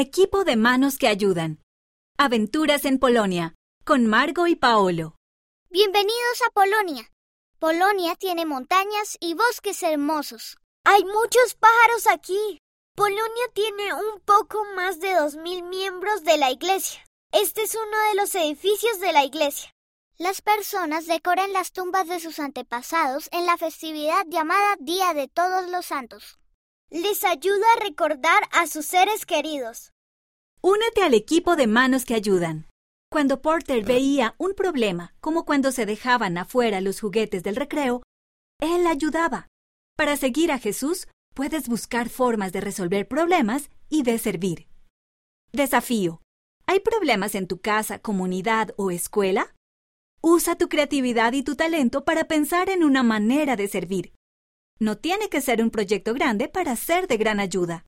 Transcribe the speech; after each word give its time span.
Equipo 0.00 0.44
de 0.44 0.54
manos 0.54 0.96
que 0.96 1.08
ayudan. 1.08 1.60
Aventuras 2.16 2.84
en 2.84 3.00
Polonia, 3.00 3.56
con 3.84 4.06
Margo 4.06 4.46
y 4.46 4.54
Paolo. 4.54 5.16
Bienvenidos 5.70 6.40
a 6.46 6.50
Polonia. 6.52 7.10
Polonia 7.58 8.14
tiene 8.14 8.46
montañas 8.46 9.16
y 9.18 9.34
bosques 9.34 9.82
hermosos. 9.82 10.56
Hay 10.84 11.02
muchos 11.02 11.56
pájaros 11.58 12.06
aquí. 12.06 12.60
Polonia 12.94 13.50
tiene 13.54 13.92
un 13.92 14.20
poco 14.20 14.64
más 14.76 15.00
de 15.00 15.14
2.000 15.14 15.68
miembros 15.68 16.22
de 16.22 16.38
la 16.38 16.52
iglesia. 16.52 17.04
Este 17.32 17.64
es 17.64 17.74
uno 17.74 17.98
de 18.10 18.14
los 18.14 18.32
edificios 18.36 19.00
de 19.00 19.12
la 19.12 19.24
iglesia. 19.24 19.74
Las 20.16 20.42
personas 20.42 21.08
decoran 21.08 21.52
las 21.52 21.72
tumbas 21.72 22.06
de 22.06 22.20
sus 22.20 22.38
antepasados 22.38 23.28
en 23.32 23.46
la 23.46 23.56
festividad 23.56 24.24
llamada 24.28 24.76
Día 24.78 25.12
de 25.12 25.26
Todos 25.26 25.68
los 25.68 25.86
Santos. 25.86 26.38
Les 26.90 27.22
ayuda 27.22 27.66
a 27.76 27.84
recordar 27.84 28.44
a 28.50 28.66
sus 28.66 28.86
seres 28.86 29.26
queridos. 29.26 29.92
Únete 30.62 31.02
al 31.02 31.12
equipo 31.12 31.54
de 31.54 31.66
manos 31.66 32.06
que 32.06 32.14
ayudan. 32.14 32.66
Cuando 33.10 33.42
Porter 33.42 33.84
veía 33.84 34.34
un 34.38 34.54
problema, 34.54 35.14
como 35.20 35.44
cuando 35.44 35.70
se 35.70 35.84
dejaban 35.84 36.38
afuera 36.38 36.80
los 36.80 37.00
juguetes 37.00 37.42
del 37.42 37.56
recreo, 37.56 38.02
él 38.60 38.86
ayudaba. 38.86 39.48
Para 39.98 40.16
seguir 40.16 40.50
a 40.50 40.58
Jesús, 40.58 41.08
puedes 41.34 41.68
buscar 41.68 42.08
formas 42.08 42.52
de 42.52 42.62
resolver 42.62 43.06
problemas 43.06 43.70
y 43.90 44.02
de 44.02 44.18
servir. 44.18 44.66
Desafío. 45.52 46.22
¿Hay 46.66 46.80
problemas 46.80 47.34
en 47.34 47.48
tu 47.48 47.60
casa, 47.60 47.98
comunidad 47.98 48.72
o 48.78 48.90
escuela? 48.90 49.54
Usa 50.22 50.56
tu 50.56 50.70
creatividad 50.70 51.34
y 51.34 51.42
tu 51.42 51.54
talento 51.54 52.06
para 52.06 52.24
pensar 52.24 52.70
en 52.70 52.82
una 52.82 53.02
manera 53.02 53.56
de 53.56 53.68
servir. 53.68 54.14
No 54.80 54.96
tiene 54.96 55.28
que 55.28 55.40
ser 55.40 55.60
un 55.60 55.70
proyecto 55.70 56.14
grande 56.14 56.46
para 56.46 56.76
ser 56.76 57.08
de 57.08 57.16
gran 57.16 57.40
ayuda. 57.40 57.76